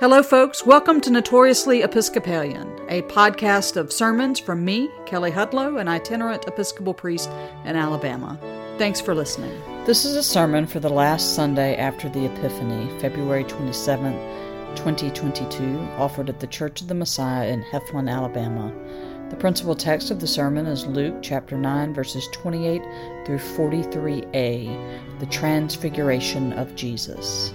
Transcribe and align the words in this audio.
Hello, 0.00 0.22
folks. 0.22 0.64
Welcome 0.64 1.02
to 1.02 1.10
Notoriously 1.10 1.82
Episcopalian, 1.82 2.80
a 2.88 3.02
podcast 3.02 3.76
of 3.76 3.92
sermons 3.92 4.40
from 4.40 4.64
me, 4.64 4.88
Kelley 5.04 5.30
Hudlow, 5.30 5.78
an 5.78 5.88
itinerant 5.88 6.46
Episcopal 6.48 6.94
priest 6.94 7.28
in 7.66 7.76
Alabama. 7.76 8.38
Thanks 8.78 8.98
for 8.98 9.14
listening. 9.14 9.52
This 9.84 10.06
is 10.06 10.16
a 10.16 10.22
sermon 10.22 10.66
for 10.66 10.80
the 10.80 10.88
last 10.88 11.34
Sunday 11.34 11.76
after 11.76 12.08
the 12.08 12.24
Epiphany, 12.24 12.88
February 12.98 13.44
27, 13.44 14.14
2022, 14.74 15.78
offered 15.98 16.30
at 16.30 16.40
the 16.40 16.46
Church 16.46 16.80
of 16.80 16.88
the 16.88 16.94
Messiah 16.94 17.48
in 17.48 17.62
Heflin, 17.62 18.10
Alabama. 18.10 18.72
The 19.28 19.36
principal 19.36 19.74
text 19.74 20.10
of 20.10 20.18
the 20.18 20.26
sermon 20.26 20.64
is 20.64 20.86
Luke 20.86 21.16
chapter 21.20 21.58
9, 21.58 21.92
verses 21.92 22.26
28 22.32 22.80
through 23.26 23.36
43a, 23.36 25.20
the 25.20 25.26
Transfiguration 25.26 26.54
of 26.54 26.74
Jesus. 26.74 27.52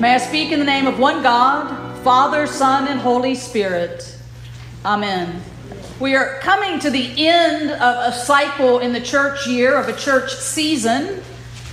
May 0.00 0.14
I 0.14 0.16
speak 0.16 0.50
in 0.50 0.58
the 0.58 0.64
name 0.64 0.86
of 0.86 0.98
one 0.98 1.22
God, 1.22 2.02
Father, 2.02 2.46
Son, 2.46 2.88
and 2.88 2.98
Holy 2.98 3.34
Spirit. 3.34 4.16
Amen. 4.82 5.42
We 6.00 6.16
are 6.16 6.38
coming 6.38 6.78
to 6.78 6.88
the 6.88 7.28
end 7.28 7.70
of 7.72 8.10
a 8.10 8.16
cycle 8.16 8.78
in 8.78 8.94
the 8.94 9.00
church 9.02 9.46
year, 9.46 9.76
of 9.76 9.90
a 9.90 9.92
church 9.92 10.34
season 10.34 11.22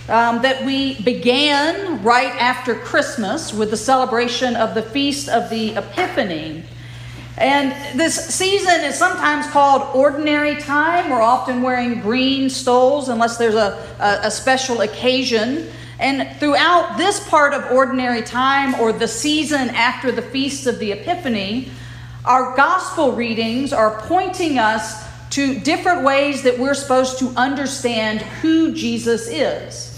um, 0.09 0.41
that 0.41 0.65
we 0.65 1.01
began 1.03 2.03
right 2.03 2.35
after 2.35 2.75
Christmas 2.75 3.53
with 3.53 3.69
the 3.69 3.77
celebration 3.77 4.57
of 4.57 4.75
the 4.75 4.81
Feast 4.81 5.29
of 5.29 5.49
the 5.49 5.77
Epiphany. 5.77 6.65
And 7.37 7.97
this 7.97 8.13
season 8.35 8.81
is 8.81 8.95
sometimes 8.95 9.47
called 9.51 9.95
ordinary 9.95 10.57
time. 10.57 11.11
We're 11.11 11.21
often 11.21 11.61
wearing 11.61 12.01
green 12.01 12.49
stoles 12.49 13.07
unless 13.07 13.37
there's 13.37 13.55
a, 13.55 13.81
a, 14.01 14.27
a 14.27 14.31
special 14.31 14.81
occasion. 14.81 15.69
And 15.99 16.37
throughout 16.37 16.97
this 16.97 17.27
part 17.27 17.53
of 17.53 17.71
ordinary 17.71 18.21
time 18.21 18.79
or 18.79 18.93
the 18.93 19.07
season 19.07 19.69
after 19.69 20.11
the 20.11 20.21
Feast 20.21 20.67
of 20.67 20.79
the 20.79 20.91
Epiphany, 20.91 21.71
our 22.23 22.55
gospel 22.55 23.13
readings 23.13 23.73
are 23.73 24.01
pointing 24.01 24.59
us 24.59 25.07
to 25.31 25.59
different 25.59 26.03
ways 26.03 26.43
that 26.43 26.59
we're 26.59 26.73
supposed 26.73 27.19
to 27.19 27.29
understand 27.29 28.21
who 28.21 28.73
Jesus 28.73 29.27
is. 29.27 29.96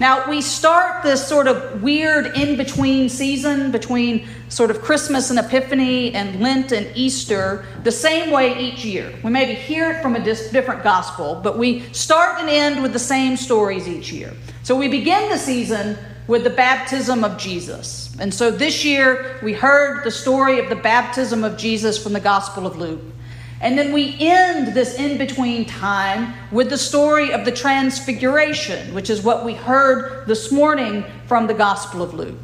Now, 0.00 0.30
we 0.30 0.40
start 0.40 1.02
this 1.02 1.28
sort 1.28 1.46
of 1.46 1.82
weird 1.82 2.34
in 2.34 2.56
between 2.56 3.10
season 3.10 3.70
between 3.70 4.26
sort 4.48 4.70
of 4.70 4.80
Christmas 4.80 5.28
and 5.28 5.38
Epiphany 5.38 6.14
and 6.14 6.40
Lent 6.40 6.72
and 6.72 6.90
Easter 6.96 7.66
the 7.84 7.92
same 7.92 8.30
way 8.30 8.58
each 8.58 8.82
year. 8.82 9.12
We 9.22 9.30
maybe 9.30 9.52
hear 9.52 9.90
it 9.90 10.00
from 10.00 10.16
a 10.16 10.24
different 10.24 10.82
gospel, 10.82 11.38
but 11.44 11.58
we 11.58 11.80
start 11.92 12.40
and 12.40 12.48
end 12.48 12.82
with 12.82 12.94
the 12.94 12.98
same 12.98 13.36
stories 13.36 13.86
each 13.86 14.10
year. 14.10 14.32
So 14.62 14.74
we 14.74 14.88
begin 14.88 15.28
the 15.28 15.36
season 15.36 15.98
with 16.26 16.44
the 16.44 16.50
baptism 16.50 17.22
of 17.22 17.36
Jesus. 17.36 18.16
And 18.18 18.32
so 18.32 18.50
this 18.50 18.82
year 18.82 19.38
we 19.42 19.52
heard 19.52 20.02
the 20.02 20.10
story 20.10 20.58
of 20.60 20.70
the 20.70 20.76
baptism 20.76 21.44
of 21.44 21.58
Jesus 21.58 22.02
from 22.02 22.14
the 22.14 22.20
Gospel 22.20 22.66
of 22.66 22.78
Luke. 22.78 23.02
And 23.60 23.76
then 23.76 23.92
we 23.92 24.16
end 24.18 24.74
this 24.74 24.94
in 24.94 25.18
between 25.18 25.66
time 25.66 26.32
with 26.50 26.70
the 26.70 26.78
story 26.78 27.32
of 27.32 27.44
the 27.44 27.52
Transfiguration, 27.52 28.94
which 28.94 29.10
is 29.10 29.22
what 29.22 29.44
we 29.44 29.52
heard 29.52 30.26
this 30.26 30.50
morning 30.50 31.04
from 31.26 31.46
the 31.46 31.54
Gospel 31.54 32.02
of 32.02 32.14
Luke. 32.14 32.38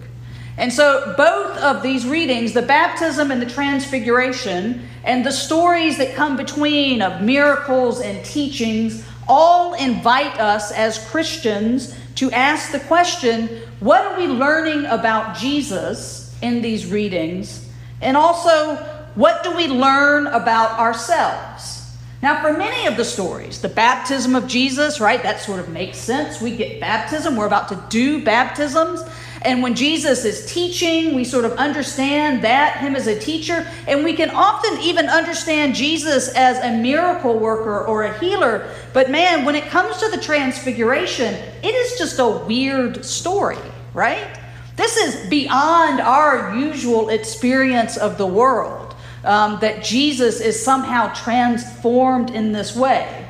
And 0.58 0.72
so, 0.72 1.14
both 1.16 1.58
of 1.58 1.82
these 1.82 2.06
readings, 2.06 2.52
the 2.52 2.62
baptism 2.62 3.30
and 3.30 3.40
the 3.40 3.46
transfiguration, 3.46 4.88
and 5.04 5.24
the 5.24 5.32
stories 5.32 5.98
that 5.98 6.14
come 6.14 6.36
between 6.36 7.02
of 7.02 7.22
miracles 7.22 8.00
and 8.00 8.24
teachings, 8.24 9.04
all 9.28 9.74
invite 9.74 10.38
us 10.38 10.72
as 10.72 10.98
Christians 11.10 11.94
to 12.16 12.30
ask 12.32 12.72
the 12.72 12.80
question 12.80 13.48
what 13.80 14.02
are 14.02 14.18
we 14.18 14.26
learning 14.26 14.86
about 14.86 15.36
Jesus 15.36 16.34
in 16.40 16.62
these 16.62 16.86
readings? 16.86 17.68
And 18.00 18.16
also, 18.16 18.95
what 19.16 19.42
do 19.42 19.56
we 19.56 19.66
learn 19.66 20.26
about 20.26 20.78
ourselves? 20.78 21.76
Now, 22.22 22.42
for 22.42 22.56
many 22.56 22.86
of 22.86 22.96
the 22.96 23.04
stories, 23.04 23.60
the 23.60 23.68
baptism 23.68 24.34
of 24.34 24.46
Jesus, 24.46 25.00
right, 25.00 25.22
that 25.22 25.40
sort 25.40 25.58
of 25.58 25.70
makes 25.70 25.96
sense. 25.96 26.40
We 26.40 26.54
get 26.54 26.80
baptism, 26.80 27.34
we're 27.34 27.46
about 27.46 27.68
to 27.68 27.82
do 27.88 28.22
baptisms. 28.22 29.02
And 29.42 29.62
when 29.62 29.74
Jesus 29.74 30.24
is 30.24 30.44
teaching, 30.52 31.14
we 31.14 31.24
sort 31.24 31.44
of 31.44 31.52
understand 31.52 32.42
that, 32.42 32.78
him 32.78 32.94
as 32.94 33.06
a 33.06 33.18
teacher. 33.18 33.66
And 33.86 34.04
we 34.04 34.12
can 34.12 34.30
often 34.30 34.80
even 34.80 35.06
understand 35.06 35.74
Jesus 35.74 36.28
as 36.34 36.58
a 36.58 36.76
miracle 36.76 37.38
worker 37.38 37.86
or 37.86 38.04
a 38.04 38.18
healer. 38.18 38.70
But 38.92 39.10
man, 39.10 39.44
when 39.44 39.54
it 39.54 39.66
comes 39.66 39.96
to 39.98 40.10
the 40.10 40.18
transfiguration, 40.18 41.34
it 41.62 41.74
is 41.74 41.98
just 41.98 42.18
a 42.18 42.28
weird 42.28 43.04
story, 43.04 43.58
right? 43.94 44.38
This 44.76 44.96
is 44.98 45.28
beyond 45.30 46.00
our 46.00 46.54
usual 46.56 47.08
experience 47.08 47.96
of 47.96 48.18
the 48.18 48.26
world 48.26 48.85
um, 49.26 49.58
that 49.60 49.84
Jesus 49.84 50.40
is 50.40 50.62
somehow 50.62 51.12
transformed 51.12 52.30
in 52.30 52.52
this 52.52 52.74
way. 52.74 53.28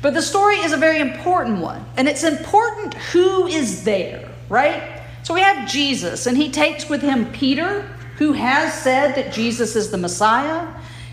But 0.00 0.14
the 0.14 0.22
story 0.22 0.56
is 0.56 0.72
a 0.72 0.76
very 0.76 1.00
important 1.00 1.58
one, 1.58 1.84
and 1.96 2.08
it's 2.08 2.22
important 2.22 2.94
who 2.94 3.46
is 3.48 3.84
there, 3.84 4.30
right? 4.48 5.02
So 5.24 5.34
we 5.34 5.40
have 5.40 5.68
Jesus, 5.68 6.26
and 6.26 6.36
he 6.36 6.50
takes 6.50 6.88
with 6.88 7.02
him 7.02 7.30
Peter, 7.32 7.82
who 8.16 8.32
has 8.32 8.72
said 8.72 9.14
that 9.16 9.32
Jesus 9.32 9.76
is 9.76 9.90
the 9.90 9.98
Messiah, 9.98 10.68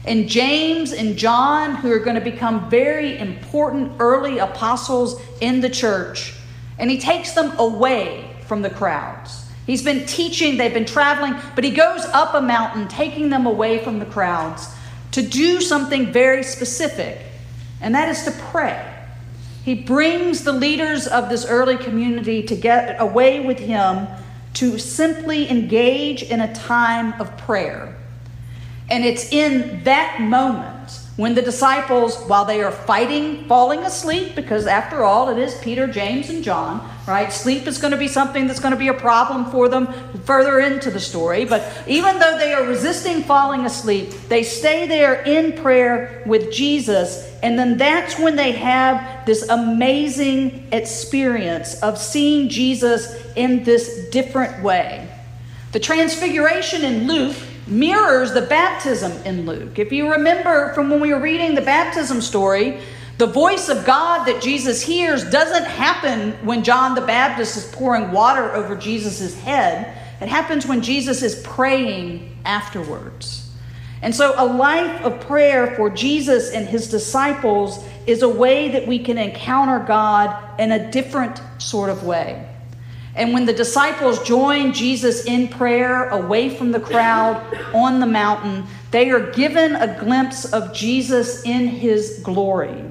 and 0.05 0.29
James 0.29 0.91
and 0.91 1.17
John, 1.17 1.75
who 1.75 1.91
are 1.91 1.99
going 1.99 2.16
to 2.16 2.22
become 2.22 2.69
very 2.69 3.17
important 3.17 3.93
early 3.99 4.37
apostles 4.37 5.19
in 5.41 5.61
the 5.61 5.69
church. 5.69 6.35
And 6.77 6.91
he 6.91 6.99
takes 6.99 7.31
them 7.31 7.57
away 7.57 8.35
from 8.45 8.61
the 8.61 8.69
crowds. 8.69 9.44
He's 9.66 9.84
been 9.84 10.06
teaching, 10.06 10.58
they've 10.58 10.74
been 10.74 10.86
traveling, 10.86 11.36
but 11.56 11.64
he 11.64 11.72
goes 11.72 12.06
up 12.06 12.36
a 12.36 12.42
mountain, 12.42 12.88
taking 12.88 13.30
them 13.30 13.46
away 13.46 13.80
from 13.80 14.00
the 14.00 14.06
crowds 14.06 14.68
to 15.12 15.22
do 15.22 15.62
something 15.62 16.12
very 16.12 16.44
specific, 16.44 17.20
and 17.81 17.96
that 17.96 18.09
is 18.09 18.24
to 18.26 18.31
pray. 18.31 18.94
He 19.64 19.74
brings 19.74 20.44
the 20.44 20.52
leaders 20.52 21.08
of 21.08 21.30
this 21.30 21.46
early 21.46 21.78
community 21.78 22.44
to 22.44 22.56
get 22.56 23.02
away 23.02 23.40
with 23.40 23.58
him 23.58 24.08
to 24.56 24.78
simply 24.78 25.50
engage 25.50 26.22
in 26.22 26.40
a 26.40 26.53
time 26.53 27.20
of 27.20 27.36
prayer. 27.38 27.96
And 28.90 29.03
it's 29.03 29.32
in 29.32 29.84
that 29.84 30.22
moment 30.22 30.75
when 31.18 31.34
the 31.34 31.42
disciples, 31.42 32.18
while 32.28 32.44
they 32.44 32.62
are 32.62 32.72
fighting, 32.72 33.48
falling 33.48 33.80
asleep, 33.80 34.36
because 34.36 34.68
after 34.68 35.03
all, 35.03 35.30
it 35.30 35.38
is 35.38 35.56
Peter, 35.62 35.88
James, 35.88 36.30
and 36.30 36.44
John, 36.44 36.86
right? 37.08 37.31
Sleep 37.31 37.68
is 37.68 37.78
going 37.78 37.92
to 37.92 37.98
be 37.98 38.09
something 38.09 38.48
that's 38.48 38.59
going 38.59 38.74
to 38.74 38.80
be 38.80 38.90
a 38.90 38.94
problem 38.94 39.46
for 39.46 39.70
them 39.70 39.88
further 40.26 40.59
into 40.59 40.92
the 40.92 41.00
story. 41.00 41.46
But 41.46 41.72
even 41.88 42.20
though 42.20 42.38
they 42.38 42.52
are 42.52 42.66
resisting 42.66 43.24
falling 43.24 43.66
asleep, 43.66 44.12
they 44.28 44.44
stay 44.44 44.88
there 44.88 45.22
in 45.22 45.53
prayer 45.53 46.22
with 46.26 46.52
Jesus. 46.52 47.32
And 47.42 47.58
then 47.58 47.78
that's 47.78 48.20
when 48.20 48.36
they 48.36 48.52
have 48.52 49.26
this 49.26 49.47
amazing 49.47 50.68
experience 50.74 51.82
of 51.82 51.97
seeing 51.97 52.50
Jesus 52.50 53.16
in 53.38 53.64
this 53.64 54.09
different 54.09 54.62
way. 54.62 55.08
The 55.72 55.80
transfiguration 55.80 56.84
in 56.84 57.08
Luke 57.08 57.38
mirrors 57.68 58.34
the 58.34 58.42
baptism 58.42 59.12
in 59.24 59.46
Luke. 59.46 59.80
If 59.80 59.92
you 59.92 60.12
remember 60.12 60.74
from 60.74 60.90
when 60.90 61.00
we 61.00 61.14
were 61.14 61.20
reading 61.20 61.56
the 61.56 61.62
baptism 61.62 62.22
story, 62.22 62.80
the 63.18 63.28
voice 63.28 63.70
of 63.70 63.86
God 63.86 64.26
that 64.26 64.42
Jesus 64.42 64.81
hears 64.81 65.24
doesn't 65.30 65.66
happen 65.66 66.34
when 66.46 66.64
John 66.64 66.96
the 66.96 67.02
Baptist 67.02 67.56
is 67.56 67.66
pouring 67.74 68.12
water 68.12 68.53
over 68.53 68.76
Jesus' 68.76 69.40
head. 69.40 69.98
It 70.22 70.28
happens 70.28 70.66
when 70.66 70.81
Jesus 70.81 71.24
is 71.24 71.42
praying 71.44 72.38
afterwards. 72.46 73.50
And 74.02 74.14
so, 74.14 74.36
a 74.38 74.46
life 74.46 75.02
of 75.02 75.22
prayer 75.22 75.76
for 75.76 75.90
Jesus 75.90 76.52
and 76.52 76.68
his 76.68 76.90
disciples 76.90 77.84
is 78.06 78.22
a 78.22 78.30
way 78.30 78.70
that 78.70 78.86
we 78.86 79.00
can 79.00 79.18
encounter 79.18 79.80
God 79.80 80.59
in 80.59 80.72
a 80.72 80.92
different 80.92 81.42
sort 81.58 81.90
of 81.90 82.03
way. 82.03 82.47
And 83.16 83.34
when 83.34 83.46
the 83.46 83.53
disciples 83.53 84.22
join 84.24 84.74
Jesus 84.74 85.26
in 85.26 85.47
prayer 85.47 86.09
away 86.09 86.50
from 86.50 86.72
the 86.72 86.82
crowd 86.82 87.41
on 87.73 88.02
the 88.02 88.06
mountain, 88.06 88.66
they 88.91 89.09
are 89.09 89.32
given 89.32 89.76
a 89.76 89.97
glimpse 90.00 90.46
of 90.46 90.73
Jesus 90.73 91.44
in 91.44 91.67
his 91.67 92.20
glory. 92.23 92.84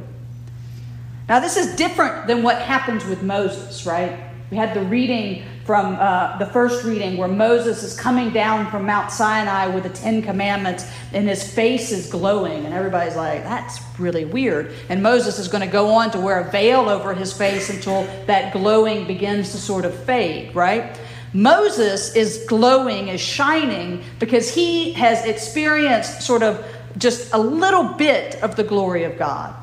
Now, 1.29 1.41
this 1.41 1.57
is 1.57 1.77
different 1.77 2.27
than 2.27 2.43
what 2.43 2.61
happens 2.61 3.05
with 3.05 3.23
Moses, 3.23 3.87
right? 3.87 4.19
We 4.51 4.57
had 4.57 4.75
the 4.75 4.83
reading 4.83 5.45
from 5.65 5.97
uh, 5.99 6.37
the 6.37 6.47
first 6.47 6.85
reading 6.85 7.17
where 7.17 7.29
Moses 7.29 7.83
is 7.83 7.99
coming 7.99 8.31
down 8.31 8.71
from 8.71 8.85
Mount 8.85 9.11
Sinai 9.11 9.67
with 9.67 9.85
the 9.85 9.89
Ten 9.89 10.21
Commandments 10.21 10.87
and 11.15 11.27
his 11.27 11.43
face 11.43 11.91
is 11.91 12.07
glowing. 12.11 12.67
And 12.67 12.75
everybody's 12.75 13.17
like, 13.17 13.43
that's 13.45 13.81
really 13.99 14.27
weird. 14.27 14.75
And 14.91 15.03
Moses 15.03 15.39
is 15.39 15.49
going 15.49 15.63
to 15.63 15.73
go 15.73 15.89
on 15.95 16.11
to 16.11 16.21
wear 16.21 16.41
a 16.41 16.51
veil 16.51 16.89
over 16.91 17.15
his 17.15 17.33
face 17.33 17.71
until 17.71 18.05
that 18.27 18.53
glowing 18.53 19.07
begins 19.07 19.53
to 19.53 19.59
sort 19.59 19.87
of 19.87 19.95
fade, 20.05 20.55
right? 20.55 20.99
Moses 21.33 22.15
is 22.15 22.45
glowing, 22.47 23.09
is 23.09 23.21
shining 23.21 24.05
because 24.19 24.55
he 24.55 24.93
has 24.93 25.25
experienced 25.25 26.21
sort 26.21 26.43
of 26.43 26.65
just 26.99 27.33
a 27.33 27.39
little 27.39 27.85
bit 27.95 28.37
of 28.43 28.55
the 28.55 28.65
glory 28.65 29.05
of 29.05 29.19
God. 29.19 29.55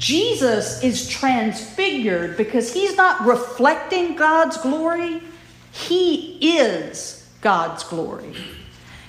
Jesus 0.00 0.82
is 0.82 1.06
transfigured 1.06 2.38
because 2.38 2.72
he's 2.72 2.96
not 2.96 3.26
reflecting 3.26 4.16
God's 4.16 4.56
glory, 4.56 5.22
He 5.72 6.56
is 6.58 7.28
God's 7.42 7.84
glory. 7.84 8.34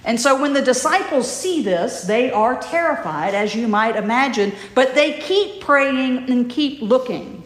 And 0.04 0.20
so 0.20 0.42
when 0.42 0.52
the 0.52 0.62
disciples 0.62 1.32
see 1.32 1.64
this, 1.64 2.02
they 2.02 2.30
are 2.30 2.62
terrified, 2.62 3.34
as 3.34 3.56
you 3.56 3.70
might 3.70 3.96
imagine, 3.96 4.52
but 4.76 4.94
they 4.94 5.20
keep 5.20 5.62
praying 5.62 6.30
and 6.30 6.50
keep 6.50 6.82
looking. 6.82 7.42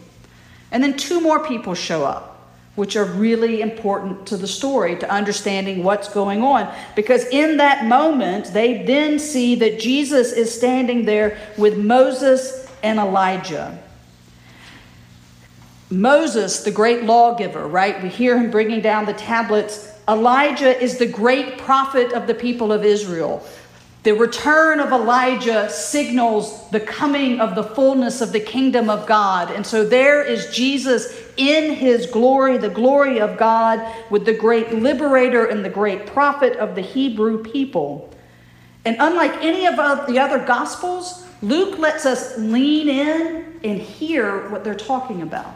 And 0.72 0.82
then 0.82 0.96
two 0.96 1.20
more 1.20 1.46
people 1.46 1.74
show 1.74 2.04
up, 2.04 2.50
which 2.74 2.96
are 2.96 3.04
really 3.04 3.60
important 3.60 4.26
to 4.26 4.36
the 4.36 4.48
story, 4.48 4.96
to 4.96 5.08
understanding 5.08 5.84
what's 5.84 6.08
going 6.08 6.42
on. 6.42 6.74
Because 6.96 7.26
in 7.26 7.58
that 7.58 7.84
moment, 7.84 8.46
they 8.46 8.82
then 8.82 9.20
see 9.20 9.54
that 9.56 9.78
Jesus 9.78 10.32
is 10.32 10.52
standing 10.52 11.04
there 11.04 11.38
with 11.56 11.78
Moses 11.78 12.65
and 12.82 12.98
Elijah. 12.98 13.82
Moses, 15.90 16.64
the 16.64 16.70
great 16.70 17.04
lawgiver, 17.04 17.66
right? 17.66 18.02
We 18.02 18.08
hear 18.08 18.36
him 18.38 18.50
bringing 18.50 18.80
down 18.80 19.06
the 19.06 19.14
tablets 19.14 19.92
Elijah 20.08 20.80
is 20.80 20.98
the 20.98 21.06
great 21.06 21.58
prophet 21.58 22.12
of 22.12 22.28
the 22.28 22.34
people 22.34 22.72
of 22.72 22.84
Israel. 22.84 23.44
The 24.04 24.12
return 24.12 24.78
of 24.78 24.92
Elijah 24.92 25.68
signals 25.68 26.70
the 26.70 26.78
coming 26.78 27.40
of 27.40 27.56
the 27.56 27.64
fullness 27.64 28.20
of 28.20 28.30
the 28.30 28.38
kingdom 28.38 28.88
of 28.88 29.04
God. 29.04 29.50
And 29.50 29.66
so 29.66 29.84
there 29.84 30.22
is 30.22 30.54
Jesus 30.54 31.12
in 31.36 31.74
his 31.74 32.06
glory, 32.06 32.56
the 32.56 32.68
glory 32.68 33.18
of 33.18 33.36
God, 33.36 33.84
with 34.08 34.24
the 34.24 34.32
great 34.32 34.72
liberator 34.72 35.46
and 35.46 35.64
the 35.64 35.70
great 35.70 36.06
prophet 36.06 36.56
of 36.56 36.76
the 36.76 36.82
Hebrew 36.82 37.42
people. 37.42 38.14
And 38.84 38.96
unlike 39.00 39.42
any 39.42 39.66
of 39.66 39.74
the 40.06 40.20
other 40.20 40.38
gospels, 40.38 41.25
Luke 41.42 41.78
lets 41.78 42.06
us 42.06 42.36
lean 42.38 42.88
in 42.88 43.60
and 43.62 43.80
hear 43.80 44.48
what 44.48 44.64
they're 44.64 44.74
talking 44.74 45.22
about. 45.22 45.54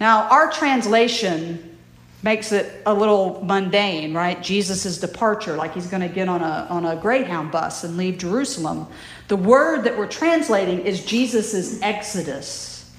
Now, 0.00 0.28
our 0.28 0.50
translation 0.50 1.78
makes 2.22 2.52
it 2.52 2.82
a 2.86 2.94
little 2.94 3.42
mundane, 3.44 4.14
right? 4.14 4.40
Jesus' 4.42 4.98
departure, 4.98 5.56
like 5.56 5.74
he's 5.74 5.88
going 5.88 6.02
to 6.02 6.08
get 6.08 6.28
on 6.28 6.40
a, 6.40 6.66
on 6.70 6.84
a 6.86 6.96
Greyhound 6.96 7.50
bus 7.50 7.82
and 7.82 7.96
leave 7.96 8.18
Jerusalem. 8.18 8.86
The 9.28 9.36
word 9.36 9.82
that 9.84 9.98
we're 9.98 10.06
translating 10.06 10.80
is 10.80 11.04
Jesus' 11.04 11.80
exodus, 11.82 12.90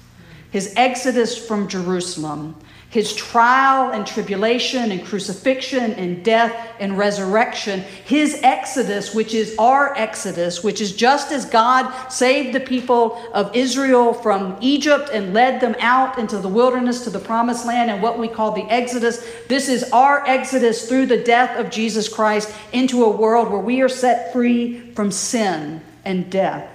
his 0.50 0.74
exodus 0.76 1.36
from 1.46 1.68
Jerusalem 1.68 2.54
his 2.94 3.12
trial 3.12 3.90
and 3.90 4.06
tribulation 4.06 4.92
and 4.92 5.04
crucifixion 5.04 5.94
and 5.94 6.24
death 6.24 6.54
and 6.78 6.96
resurrection, 6.96 7.80
his 7.80 8.38
exodus, 8.44 9.12
which 9.12 9.34
is 9.34 9.56
our 9.58 9.92
exodus, 9.96 10.62
which 10.62 10.80
is 10.80 10.94
just 10.94 11.32
as 11.32 11.44
God 11.44 12.08
saved 12.08 12.54
the 12.54 12.60
people 12.60 13.20
of 13.32 13.52
Israel 13.56 14.14
from 14.14 14.56
Egypt 14.60 15.10
and 15.12 15.34
led 15.34 15.60
them 15.60 15.74
out 15.80 16.20
into 16.20 16.38
the 16.38 16.46
wilderness 16.46 17.02
to 17.02 17.10
the 17.10 17.18
promised 17.18 17.66
land 17.66 17.90
and 17.90 18.00
what 18.00 18.16
we 18.16 18.28
call 18.28 18.52
the 18.52 18.70
exodus. 18.70 19.28
This 19.48 19.68
is 19.68 19.82
our 19.90 20.24
exodus 20.24 20.88
through 20.88 21.06
the 21.06 21.20
death 21.24 21.58
of 21.58 21.70
Jesus 21.72 22.08
Christ 22.08 22.54
into 22.72 23.02
a 23.02 23.10
world 23.10 23.50
where 23.50 23.58
we 23.58 23.80
are 23.80 23.88
set 23.88 24.32
free 24.32 24.92
from 24.92 25.10
sin 25.10 25.82
and 26.04 26.30
death. 26.30 26.70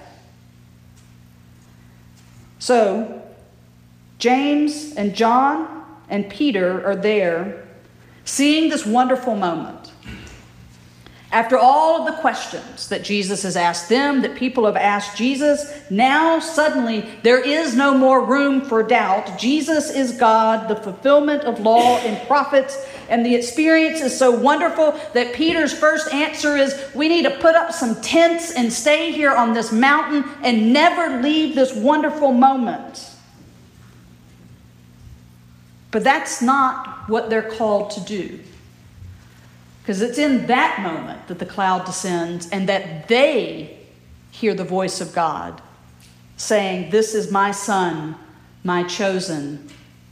So, 2.60 3.22
James 4.18 4.96
and 4.98 5.16
John 5.16 5.79
and 6.10 6.30
Peter 6.30 6.86
are 6.86 6.96
there 6.96 7.68
seeing 8.26 8.70
this 8.70 8.86
wonderful 8.86 9.36
moment. 9.36 9.92
After 11.32 11.60
all 11.60 12.00
of 12.02 12.08
the 12.08 12.22
questions 12.22 12.90
that 12.90 13.04
Jesus 13.04 13.44
has 13.44 13.56
asked 13.56 13.88
them, 13.88 14.24
that 14.24 14.36
people 14.36 14.66
have 14.66 14.76
asked 14.76 15.16
Jesus, 15.16 15.72
now 15.92 16.40
suddenly 16.40 17.08
there 17.22 17.40
is 17.40 17.76
no 17.76 17.96
more 17.96 18.26
room 18.26 18.62
for 18.62 18.82
doubt. 18.82 19.38
Jesus 19.38 19.92
is 19.92 20.12
God, 20.14 20.68
the 20.68 20.76
fulfillment 20.76 21.44
of 21.44 21.60
law 21.60 21.98
and 22.00 22.28
prophets, 22.28 22.84
and 23.10 23.24
the 23.24 23.36
experience 23.36 24.02
is 24.02 24.18
so 24.18 24.32
wonderful 24.32 25.00
that 25.14 25.36
Peter's 25.36 25.72
first 25.72 26.12
answer 26.12 26.58
is 26.58 26.76
we 26.96 27.08
need 27.08 27.26
to 27.26 27.38
put 27.38 27.54
up 27.54 27.72
some 27.72 28.02
tents 28.02 28.52
and 28.52 28.74
stay 28.74 29.12
here 29.12 29.36
on 29.36 29.54
this 29.54 29.72
mountain 29.72 30.24
and 30.44 30.74
never 30.74 31.22
leave 31.22 31.54
this 31.54 31.76
wonderful 31.76 32.32
moment. 32.32 33.19
But 35.92 36.04
that's 36.04 36.42
not 36.42 37.10
what 37.10 37.30
they're 37.30 37.50
called 37.50 37.92
to 37.92 38.02
do. 38.02 38.40
Because 39.82 40.02
it's 40.02 40.20
in 40.20 40.46
that 40.48 40.82
moment 40.82 41.28
that 41.28 41.40
the 41.40 41.46
cloud 41.46 41.86
descends 41.86 42.48
and 42.50 42.70
that 42.70 43.08
they 43.08 43.80
hear 44.32 44.54
the 44.54 44.64
voice 44.64 45.02
of 45.02 45.14
God 45.14 45.62
saying, 46.38 46.92
This 46.92 47.16
is 47.16 47.32
my 47.32 47.52
son, 47.52 48.16
my 48.64 48.84
chosen. 48.84 49.68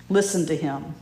Listen 0.09 0.45
to 0.47 0.55
him. 0.55 0.95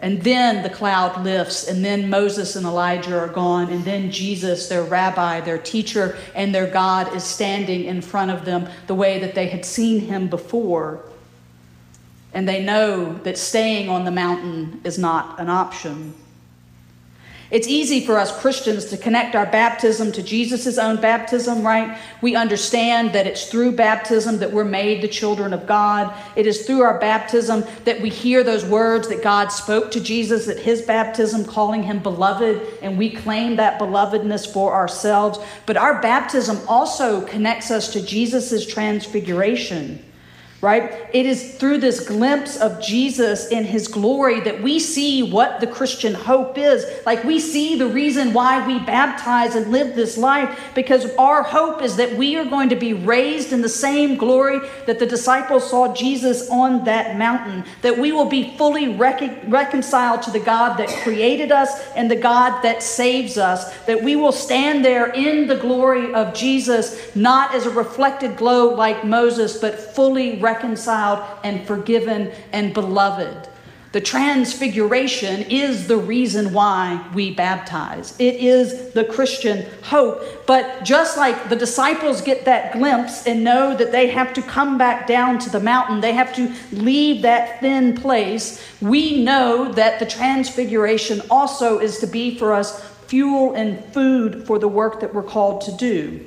And 0.00 0.22
then 0.22 0.62
the 0.62 0.70
cloud 0.70 1.24
lifts, 1.24 1.66
and 1.66 1.84
then 1.84 2.10
Moses 2.10 2.56
and 2.56 2.66
Elijah 2.66 3.18
are 3.18 3.28
gone, 3.28 3.70
and 3.70 3.84
then 3.84 4.10
Jesus, 4.10 4.68
their 4.68 4.82
rabbi, 4.82 5.40
their 5.40 5.58
teacher, 5.58 6.16
and 6.34 6.54
their 6.54 6.66
God 6.66 7.14
is 7.14 7.24
standing 7.24 7.84
in 7.84 8.00
front 8.02 8.30
of 8.30 8.44
them 8.44 8.68
the 8.86 8.94
way 8.94 9.18
that 9.20 9.34
they 9.34 9.46
had 9.46 9.64
seen 9.64 10.00
him 10.00 10.28
before 10.28 11.04
and 12.34 12.48
they 12.48 12.62
know 12.62 13.14
that 13.18 13.38
staying 13.38 13.88
on 13.88 14.04
the 14.04 14.10
mountain 14.10 14.80
is 14.84 14.98
not 14.98 15.40
an 15.40 15.48
option. 15.48 16.14
It's 17.50 17.68
easy 17.68 18.04
for 18.04 18.18
us 18.18 18.36
Christians 18.40 18.86
to 18.86 18.96
connect 18.96 19.36
our 19.36 19.46
baptism 19.46 20.10
to 20.12 20.22
Jesus' 20.24 20.76
own 20.76 21.00
baptism, 21.00 21.64
right? 21.64 21.96
We 22.20 22.34
understand 22.34 23.12
that 23.12 23.28
it's 23.28 23.48
through 23.48 23.76
baptism 23.76 24.38
that 24.38 24.50
we're 24.50 24.64
made 24.64 25.02
the 25.02 25.08
children 25.08 25.52
of 25.52 25.64
God. 25.64 26.12
It 26.34 26.48
is 26.48 26.66
through 26.66 26.80
our 26.80 26.98
baptism 26.98 27.64
that 27.84 28.00
we 28.00 28.08
hear 28.08 28.42
those 28.42 28.64
words 28.64 29.06
that 29.06 29.22
God 29.22 29.52
spoke 29.52 29.92
to 29.92 30.00
Jesus 30.00 30.48
at 30.48 30.58
his 30.58 30.82
baptism, 30.82 31.44
calling 31.44 31.84
him 31.84 32.00
beloved, 32.00 32.60
and 32.82 32.98
we 32.98 33.10
claim 33.10 33.54
that 33.56 33.78
belovedness 33.78 34.52
for 34.52 34.74
ourselves. 34.74 35.38
But 35.66 35.76
our 35.76 36.02
baptism 36.02 36.58
also 36.66 37.20
connects 37.24 37.70
us 37.70 37.92
to 37.92 38.04
Jesus' 38.04 38.66
transfiguration 38.66 40.04
right? 40.64 41.06
It 41.12 41.26
is 41.26 41.54
through 41.56 41.78
this 41.78 42.08
glimpse 42.08 42.56
of 42.56 42.80
Jesus 42.80 43.48
in 43.48 43.64
his 43.64 43.86
glory 43.86 44.40
that 44.40 44.62
we 44.62 44.80
see 44.80 45.22
what 45.22 45.60
the 45.60 45.66
Christian 45.66 46.14
hope 46.14 46.56
is. 46.56 46.86
Like 47.04 47.22
we 47.22 47.38
see 47.38 47.78
the 47.78 47.86
reason 47.86 48.32
why 48.32 48.66
we 48.66 48.78
baptize 48.78 49.54
and 49.56 49.70
live 49.70 49.94
this 49.94 50.16
life 50.16 50.72
because 50.74 51.14
our 51.16 51.42
hope 51.42 51.82
is 51.82 51.96
that 51.96 52.16
we 52.16 52.36
are 52.36 52.46
going 52.46 52.70
to 52.70 52.76
be 52.76 52.94
raised 52.94 53.52
in 53.52 53.60
the 53.60 53.68
same 53.68 54.16
glory 54.16 54.58
that 54.86 54.98
the 54.98 55.06
disciples 55.06 55.68
saw 55.68 55.94
Jesus 55.94 56.48
on 56.48 56.84
that 56.84 57.18
mountain, 57.18 57.64
that 57.82 57.98
we 57.98 58.10
will 58.10 58.30
be 58.30 58.56
fully 58.56 58.88
rec- 58.88 59.42
reconciled 59.46 60.22
to 60.22 60.30
the 60.30 60.40
God 60.40 60.78
that 60.78 60.88
created 61.02 61.52
us 61.52 61.92
and 61.94 62.10
the 62.10 62.16
God 62.16 62.62
that 62.62 62.82
saves 62.82 63.36
us, 63.36 63.76
that 63.84 64.02
we 64.02 64.16
will 64.16 64.32
stand 64.32 64.82
there 64.82 65.12
in 65.12 65.46
the 65.46 65.56
glory 65.56 66.14
of 66.14 66.32
Jesus, 66.32 67.14
not 67.14 67.54
as 67.54 67.66
a 67.66 67.70
reflected 67.70 68.38
glow 68.38 68.74
like 68.74 69.04
Moses, 69.04 69.58
but 69.58 69.78
fully 69.78 70.40
reconciled 70.40 70.53
reconciled 70.54 71.20
and 71.42 71.66
forgiven 71.66 72.32
and 72.52 72.72
beloved. 72.72 73.48
The 73.92 74.00
transfiguration 74.00 75.42
is 75.42 75.86
the 75.86 75.96
reason 75.96 76.52
why 76.52 77.08
we 77.14 77.32
baptize. 77.32 78.18
It 78.18 78.34
is 78.34 78.90
the 78.92 79.04
Christian 79.04 79.66
hope. 79.84 80.46
But 80.48 80.82
just 80.82 81.16
like 81.16 81.48
the 81.48 81.54
disciples 81.54 82.20
get 82.20 82.44
that 82.44 82.72
glimpse 82.72 83.24
and 83.24 83.44
know 83.44 83.76
that 83.76 83.92
they 83.92 84.08
have 84.08 84.34
to 84.34 84.42
come 84.42 84.76
back 84.78 85.06
down 85.06 85.38
to 85.40 85.50
the 85.50 85.60
mountain, 85.60 86.00
they 86.00 86.12
have 86.12 86.34
to 86.34 86.52
leave 86.72 87.22
that 87.22 87.60
thin 87.60 87.94
place, 87.94 88.60
we 88.80 89.22
know 89.22 89.70
that 89.72 90.00
the 90.00 90.06
transfiguration 90.06 91.22
also 91.30 91.78
is 91.78 92.00
to 92.00 92.08
be 92.08 92.36
for 92.36 92.52
us 92.52 92.84
fuel 93.06 93.54
and 93.54 93.84
food 93.94 94.44
for 94.44 94.58
the 94.58 94.66
work 94.66 94.98
that 95.00 95.14
we're 95.14 95.22
called 95.22 95.60
to 95.60 95.72
do. 95.76 96.26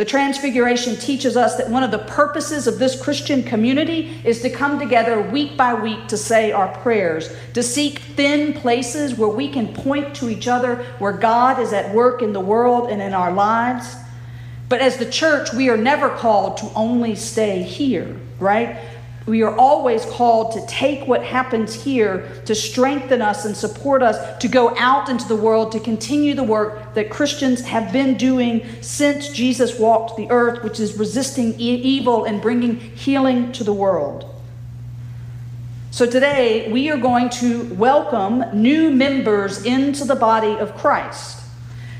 The 0.00 0.06
Transfiguration 0.06 0.96
teaches 0.96 1.36
us 1.36 1.56
that 1.56 1.68
one 1.68 1.82
of 1.82 1.90
the 1.90 1.98
purposes 1.98 2.66
of 2.66 2.78
this 2.78 2.98
Christian 2.98 3.42
community 3.42 4.18
is 4.24 4.40
to 4.40 4.48
come 4.48 4.78
together 4.78 5.20
week 5.20 5.58
by 5.58 5.74
week 5.74 6.08
to 6.08 6.16
say 6.16 6.52
our 6.52 6.68
prayers, 6.78 7.30
to 7.52 7.62
seek 7.62 7.98
thin 7.98 8.54
places 8.54 9.14
where 9.18 9.28
we 9.28 9.50
can 9.50 9.74
point 9.74 10.14
to 10.14 10.30
each 10.30 10.48
other, 10.48 10.76
where 11.00 11.12
God 11.12 11.60
is 11.60 11.74
at 11.74 11.94
work 11.94 12.22
in 12.22 12.32
the 12.32 12.40
world 12.40 12.88
and 12.88 13.02
in 13.02 13.12
our 13.12 13.30
lives. 13.30 13.94
But 14.70 14.80
as 14.80 14.96
the 14.96 15.04
church, 15.04 15.52
we 15.52 15.68
are 15.68 15.76
never 15.76 16.08
called 16.08 16.56
to 16.56 16.72
only 16.74 17.14
stay 17.14 17.62
here, 17.62 18.16
right? 18.38 18.78
We 19.26 19.42
are 19.42 19.54
always 19.56 20.04
called 20.06 20.52
to 20.52 20.66
take 20.66 21.06
what 21.06 21.22
happens 21.22 21.74
here 21.74 22.28
to 22.46 22.54
strengthen 22.54 23.20
us 23.22 23.44
and 23.44 23.56
support 23.56 24.02
us 24.02 24.38
to 24.38 24.48
go 24.48 24.76
out 24.76 25.08
into 25.08 25.28
the 25.28 25.36
world 25.36 25.72
to 25.72 25.80
continue 25.80 26.34
the 26.34 26.42
work 26.42 26.94
that 26.94 27.10
Christians 27.10 27.60
have 27.60 27.92
been 27.92 28.16
doing 28.16 28.66
since 28.80 29.28
Jesus 29.28 29.78
walked 29.78 30.16
the 30.16 30.30
earth, 30.30 30.64
which 30.64 30.80
is 30.80 30.96
resisting 30.96 31.54
evil 31.60 32.24
and 32.24 32.40
bringing 32.40 32.76
healing 32.80 33.52
to 33.52 33.62
the 33.62 33.74
world. 33.74 34.26
So 35.92 36.06
today, 36.06 36.70
we 36.70 36.88
are 36.90 36.96
going 36.96 37.30
to 37.30 37.74
welcome 37.74 38.44
new 38.54 38.90
members 38.90 39.64
into 39.64 40.04
the 40.04 40.14
body 40.14 40.56
of 40.56 40.76
Christ. 40.76 41.42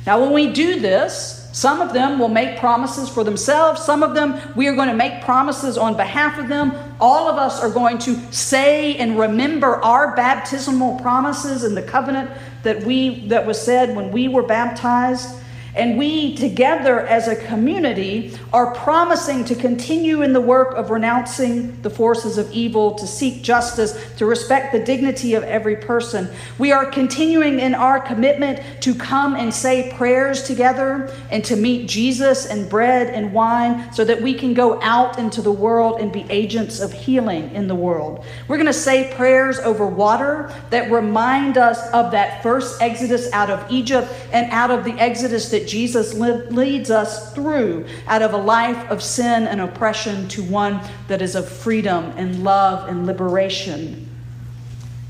Now, 0.06 0.20
when 0.20 0.32
we 0.32 0.52
do 0.52 0.80
this, 0.80 1.48
some 1.52 1.80
of 1.80 1.92
them 1.92 2.18
will 2.18 2.28
make 2.28 2.58
promises 2.58 3.08
for 3.08 3.24
themselves. 3.24 3.82
Some 3.82 4.02
of 4.04 4.14
them, 4.14 4.40
we 4.54 4.68
are 4.68 4.74
going 4.74 4.88
to 4.88 4.94
make 4.94 5.22
promises 5.22 5.76
on 5.76 5.96
behalf 5.96 6.38
of 6.38 6.48
them. 6.48 6.72
All 7.00 7.28
of 7.28 7.37
us 7.37 7.61
are 7.61 7.71
going 7.71 7.99
to 7.99 8.16
say 8.33 8.97
and 8.97 9.19
remember 9.19 9.76
our 9.83 10.14
baptismal 10.14 10.99
promises 11.00 11.64
and 11.64 11.76
the 11.76 11.83
covenant 11.83 12.30
that 12.62 12.83
we 12.85 13.26
that 13.28 13.47
was 13.47 13.61
said 13.61 13.97
when 13.97 14.11
we 14.11 14.28
were 14.28 14.42
baptized. 14.42 15.37
And 15.74 15.96
we 15.96 16.34
together 16.34 17.00
as 17.00 17.28
a 17.28 17.36
community 17.36 18.36
are 18.52 18.74
promising 18.74 19.44
to 19.44 19.54
continue 19.54 20.22
in 20.22 20.32
the 20.32 20.40
work 20.40 20.74
of 20.74 20.90
renouncing 20.90 21.80
the 21.82 21.90
forces 21.90 22.38
of 22.38 22.50
evil, 22.52 22.94
to 22.96 23.06
seek 23.06 23.42
justice, 23.42 23.96
to 24.16 24.26
respect 24.26 24.72
the 24.72 24.80
dignity 24.80 25.34
of 25.34 25.44
every 25.44 25.76
person. 25.76 26.28
We 26.58 26.72
are 26.72 26.86
continuing 26.86 27.60
in 27.60 27.74
our 27.74 28.00
commitment 28.00 28.60
to 28.82 28.94
come 28.94 29.36
and 29.36 29.52
say 29.54 29.92
prayers 29.96 30.42
together 30.42 31.14
and 31.30 31.44
to 31.44 31.56
meet 31.56 31.88
Jesus 31.88 32.46
and 32.46 32.68
bread 32.68 33.08
and 33.08 33.32
wine 33.32 33.92
so 33.92 34.04
that 34.04 34.20
we 34.20 34.34
can 34.34 34.54
go 34.54 34.80
out 34.82 35.18
into 35.18 35.40
the 35.40 35.52
world 35.52 36.00
and 36.00 36.12
be 36.12 36.26
agents 36.30 36.80
of 36.80 36.92
healing 36.92 37.54
in 37.54 37.68
the 37.68 37.74
world. 37.74 38.24
We're 38.48 38.56
going 38.56 38.66
to 38.66 38.72
say 38.72 39.12
prayers 39.14 39.58
over 39.60 39.86
water 39.86 40.52
that 40.70 40.90
remind 40.90 41.58
us 41.58 41.80
of 41.92 42.10
that 42.12 42.42
first 42.42 42.80
exodus 42.82 43.32
out 43.32 43.50
of 43.50 43.70
Egypt 43.70 44.12
and 44.32 44.50
out 44.50 44.70
of 44.70 44.84
the 44.84 44.92
exodus 44.94 45.50
that 45.50 45.59
that 45.60 45.68
Jesus 45.68 46.14
leads 46.14 46.90
us 46.90 47.34
through 47.34 47.84
out 48.06 48.22
of 48.22 48.32
a 48.32 48.38
life 48.38 48.90
of 48.90 49.02
sin 49.02 49.46
and 49.46 49.60
oppression 49.60 50.26
to 50.28 50.42
one 50.42 50.80
that 51.08 51.20
is 51.20 51.34
of 51.34 51.46
freedom 51.46 52.14
and 52.16 52.42
love 52.42 52.88
and 52.88 53.06
liberation. 53.06 54.08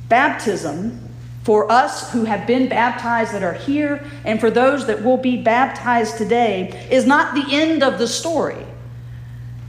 Baptism, 0.08 1.08
for 1.44 1.70
us 1.70 2.10
who 2.12 2.24
have 2.24 2.48
been 2.48 2.68
baptized 2.68 3.32
that 3.32 3.44
are 3.44 3.52
here, 3.52 4.04
and 4.24 4.40
for 4.40 4.50
those 4.50 4.88
that 4.88 5.04
will 5.04 5.16
be 5.16 5.40
baptized 5.40 6.18
today, 6.18 6.88
is 6.90 7.06
not 7.06 7.34
the 7.34 7.54
end 7.54 7.84
of 7.84 7.98
the 7.98 8.08
story. 8.08 8.66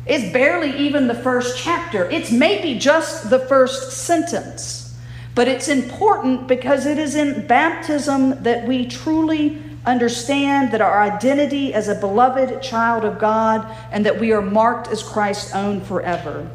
It's 0.07 0.33
barely 0.33 0.75
even 0.77 1.07
the 1.07 1.13
first 1.13 1.59
chapter. 1.59 2.09
It's 2.09 2.31
maybe 2.31 2.79
just 2.79 3.29
the 3.29 3.39
first 3.39 3.91
sentence. 3.91 4.97
But 5.35 5.47
it's 5.47 5.67
important 5.67 6.47
because 6.47 6.87
it 6.87 6.97
is 6.97 7.13
in 7.13 7.45
baptism 7.45 8.41
that 8.41 8.67
we 8.67 8.87
truly 8.87 9.61
understand 9.85 10.71
that 10.71 10.81
our 10.81 11.01
identity 11.01 11.73
as 11.73 11.87
a 11.87 11.95
beloved 11.95 12.61
child 12.61 13.03
of 13.03 13.19
God 13.19 13.65
and 13.91 14.05
that 14.05 14.19
we 14.19 14.31
are 14.31 14.41
marked 14.41 14.87
as 14.87 15.01
Christ's 15.01 15.53
own 15.53 15.81
forever. 15.81 16.49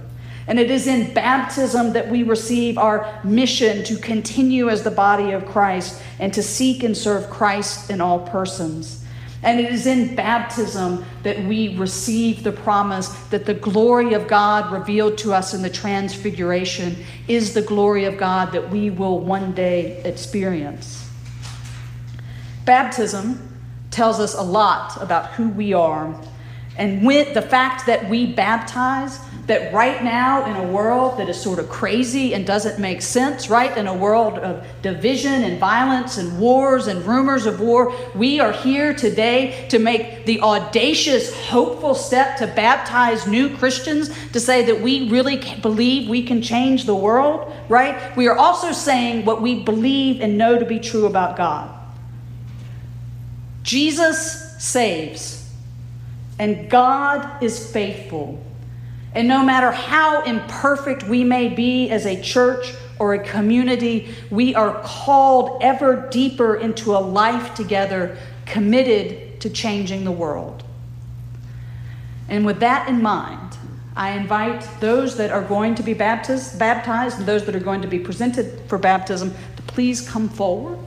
And 0.49 0.61
it 0.61 0.71
is 0.71 0.87
in 0.87 1.13
baptism 1.13 1.93
that 1.95 2.09
we 2.09 2.23
receive 2.23 2.79
our 2.79 3.21
mission 3.25 3.83
to 3.85 3.97
continue 3.97 4.69
as 4.69 4.85
the 4.85 4.93
body 4.93 5.33
of 5.33 5.45
Christ 5.45 6.01
and 6.21 6.33
to 6.35 6.43
seek 6.43 6.85
and 6.85 6.97
serve 6.97 7.29
Christ 7.29 7.91
in 7.91 8.01
all 8.01 8.21
persons. 8.21 9.05
And 9.43 9.61
it 9.61 9.73
is 9.73 9.87
in 9.87 10.15
baptism 10.15 11.05
that 11.23 11.39
we 11.45 11.77
receive 11.77 12.43
the 12.43 12.53
promise 12.53 13.09
that 13.31 13.45
the 13.45 13.55
glory 13.55 14.15
of 14.15 14.29
God 14.29 14.73
revealed 14.73 15.19
to 15.19 15.33
us 15.33 15.53
in 15.53 15.63
the 15.63 15.71
transfiguration 15.71 16.97
is 17.29 17.55
the 17.55 17.63
glory 17.63 18.05
of 18.05 18.17
God 18.17 18.53
that 18.53 18.71
we 18.71 18.91
will 18.91 19.21
one 19.21 19.53
day 19.53 20.03
experience. 20.05 21.06
Baptism 22.67 23.41
tells 23.91 24.21
us 24.21 24.35
a 24.35 24.43
lot 24.43 25.01
about 25.01 25.31
who 25.31 25.49
we 25.49 25.73
are. 25.73 26.15
And 26.77 27.07
when, 27.07 27.33
the 27.33 27.41
fact 27.41 27.87
that 27.87 28.11
we 28.11 28.27
baptize, 28.27 29.19
that 29.47 29.73
right 29.73 30.03
now 30.03 30.45
in 30.45 30.57
a 30.57 30.73
world 30.73 31.19
that 31.19 31.29
is 31.29 31.41
sort 31.41 31.61
of 31.61 31.69
crazy 31.69 32.35
and 32.35 32.45
doesn't 32.45 32.81
make 32.81 33.01
sense, 33.01 33.49
right? 33.49 33.77
In 33.79 33.87
a 33.87 33.95
world 33.95 34.39
of 34.41 34.67
division 34.83 35.45
and 35.45 35.61
violence 35.61 36.19
and 36.19 36.39
wars 36.41 36.89
and 36.89 37.07
rumors 37.07 37.47
of 37.47 37.61
war, 37.61 37.95
we 38.17 38.41
are 38.41 38.51
here 38.51 38.93
today 38.93 39.67
to 39.69 39.79
make 39.79 40.27
the 40.27 40.41
audacious, 40.41 41.33
hopeful 41.47 41.95
step 41.95 42.37
to 42.39 42.49
baptize 42.49 43.27
new 43.27 43.57
Christians 43.57 44.11
to 44.33 44.41
say 44.41 44.65
that 44.65 44.81
we 44.81 45.09
really 45.09 45.37
believe 45.63 46.09
we 46.09 46.25
can 46.25 46.43
change 46.43 46.85
the 46.85 46.97
world, 46.97 47.53
right? 47.69 48.17
We 48.17 48.27
are 48.27 48.37
also 48.37 48.73
saying 48.73 49.25
what 49.25 49.41
we 49.41 49.63
believe 49.63 50.21
and 50.21 50.37
know 50.37 50.59
to 50.59 50.65
be 50.65 50.81
true 50.81 51.07
about 51.07 51.37
God. 51.37 51.76
Jesus 53.67 54.55
saves, 54.63 55.45
and 56.39 56.71
God 56.71 57.43
is 57.43 57.71
faithful. 57.73 58.41
And 59.13 59.27
no 59.27 59.43
matter 59.43 59.73
how 59.73 60.23
imperfect 60.23 61.03
we 61.03 61.25
may 61.25 61.49
be 61.49 61.91
as 61.91 62.07
a 62.07 62.23
church 62.23 62.73
or 63.01 63.15
a 63.15 63.19
community, 63.19 64.15
we 64.31 64.55
are 64.55 64.81
called 64.85 65.65
ever 65.65 66.09
deeper 66.11 66.55
into 66.55 66.93
a 66.93 66.99
life 66.99 67.57
together 67.57 68.17
committed 68.45 69.41
to 69.41 69.51
changing 69.51 70.05
the 70.05 70.13
world. 70.13 70.63
And 72.29 72.47
with 72.47 72.61
that 72.61 72.89
in 72.89 73.03
mind, 73.03 73.57
I 73.97 74.13
invite 74.13 74.65
those 74.79 75.17
that 75.17 75.33
are 75.33 75.43
going 75.43 75.75
to 75.75 75.83
be 75.83 75.93
baptized, 75.93 76.57
baptized 76.57 77.19
and 77.19 77.27
those 77.27 77.45
that 77.47 77.57
are 77.57 77.61
going 77.61 77.83
to 77.83 77.89
be 77.89 77.99
presented 77.99 78.61
for 78.69 78.79
baptism 78.79 79.35
to 79.57 79.63
please 79.63 80.09
come 80.09 80.29
forward. 80.29 80.79